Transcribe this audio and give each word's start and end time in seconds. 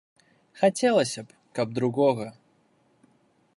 Хацелася 0.61 1.21
б, 1.27 1.37
каб 1.59 1.67
другога. 1.81 2.27